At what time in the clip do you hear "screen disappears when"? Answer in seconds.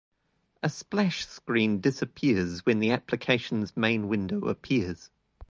1.27-2.79